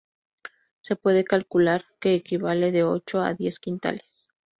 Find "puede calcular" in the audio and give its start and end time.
0.95-1.85